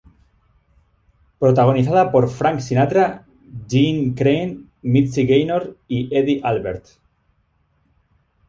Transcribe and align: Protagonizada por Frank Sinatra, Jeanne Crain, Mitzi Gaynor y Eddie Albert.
Protagonizada 1.37 2.11
por 2.11 2.27
Frank 2.27 2.59
Sinatra, 2.61 3.27
Jeanne 3.67 4.15
Crain, 4.15 4.71
Mitzi 4.81 5.27
Gaynor 5.27 5.77
y 5.87 6.07
Eddie 6.17 6.41
Albert. 6.43 6.85